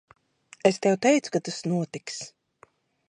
Es 0.69 0.79
tev 0.85 0.95
teicu, 1.05 1.33
ka 1.35 1.43
tas 1.49 1.59
notiks. 1.73 2.19